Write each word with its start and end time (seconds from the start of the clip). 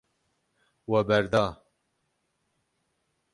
We 0.91 1.01
berda. 1.11 1.43